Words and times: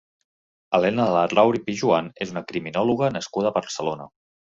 Elena 0.77 1.05
Larrauri 1.17 1.63
Pijoan 1.69 2.11
és 2.27 2.35
una 2.37 2.45
criminòloga 2.53 3.15
nascuda 3.19 3.53
a 3.55 3.59
Barcelona. 3.63 4.15